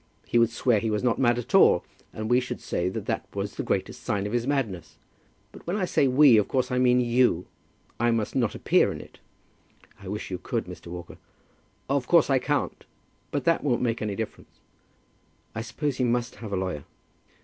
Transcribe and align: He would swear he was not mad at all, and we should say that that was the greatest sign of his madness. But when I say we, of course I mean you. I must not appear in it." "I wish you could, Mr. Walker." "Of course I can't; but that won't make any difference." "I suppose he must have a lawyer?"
He 0.25 0.39
would 0.39 0.49
swear 0.49 0.79
he 0.79 0.89
was 0.89 1.03
not 1.03 1.19
mad 1.19 1.37
at 1.37 1.53
all, 1.53 1.85
and 2.11 2.27
we 2.27 2.39
should 2.39 2.59
say 2.59 2.89
that 2.89 3.05
that 3.05 3.27
was 3.35 3.53
the 3.53 3.61
greatest 3.61 4.01
sign 4.03 4.25
of 4.25 4.33
his 4.33 4.47
madness. 4.47 4.97
But 5.51 5.67
when 5.67 5.75
I 5.77 5.85
say 5.85 6.07
we, 6.07 6.37
of 6.37 6.47
course 6.47 6.71
I 6.71 6.79
mean 6.79 6.99
you. 7.01 7.45
I 7.99 8.09
must 8.09 8.35
not 8.35 8.55
appear 8.55 8.91
in 8.91 8.99
it." 8.99 9.19
"I 9.99 10.07
wish 10.07 10.31
you 10.31 10.39
could, 10.39 10.65
Mr. 10.65 10.87
Walker." 10.87 11.17
"Of 11.87 12.07
course 12.07 12.31
I 12.31 12.39
can't; 12.39 12.83
but 13.29 13.43
that 13.43 13.63
won't 13.63 13.83
make 13.83 14.01
any 14.01 14.15
difference." 14.15 14.49
"I 15.53 15.61
suppose 15.61 15.97
he 15.97 16.03
must 16.03 16.37
have 16.37 16.51
a 16.51 16.55
lawyer?" 16.57 16.85